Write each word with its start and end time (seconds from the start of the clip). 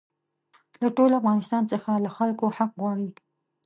له 0.81 0.89
ټول 0.97 1.11
افغانستان 1.19 1.63
څخه 1.71 1.91
له 2.03 2.09
خلکو 2.17 2.45
حق 2.57 2.71
غواړي. 2.81 3.09